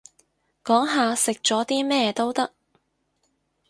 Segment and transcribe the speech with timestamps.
[0.63, 2.51] 講下食咗啲咩都得